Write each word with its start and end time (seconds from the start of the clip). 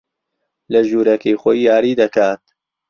لە 0.71 0.81
ژوورەکەی 0.87 1.39
خۆی 1.41 1.65
یاری 1.69 1.97
دەکات. 2.01 2.41